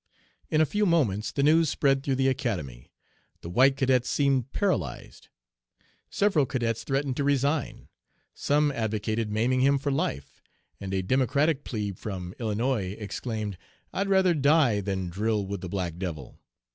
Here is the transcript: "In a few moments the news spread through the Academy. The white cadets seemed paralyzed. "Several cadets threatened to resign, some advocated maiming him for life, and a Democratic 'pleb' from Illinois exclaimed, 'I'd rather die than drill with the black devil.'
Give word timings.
"In 0.49 0.61
a 0.61 0.65
few 0.65 0.87
moments 0.87 1.31
the 1.31 1.43
news 1.43 1.69
spread 1.69 2.01
through 2.01 2.15
the 2.15 2.27
Academy. 2.27 2.91
The 3.41 3.51
white 3.51 3.77
cadets 3.77 4.09
seemed 4.09 4.51
paralyzed. 4.51 5.29
"Several 6.09 6.47
cadets 6.47 6.83
threatened 6.83 7.15
to 7.17 7.23
resign, 7.23 7.87
some 8.33 8.71
advocated 8.71 9.29
maiming 9.31 9.59
him 9.61 9.77
for 9.77 9.91
life, 9.91 10.41
and 10.79 10.91
a 10.91 11.03
Democratic 11.03 11.63
'pleb' 11.63 11.99
from 11.99 12.33
Illinois 12.39 12.93
exclaimed, 12.97 13.59
'I'd 13.93 14.07
rather 14.09 14.33
die 14.33 14.81
than 14.81 15.07
drill 15.11 15.45
with 15.45 15.61
the 15.61 15.69
black 15.69 15.97
devil.' 15.99 16.39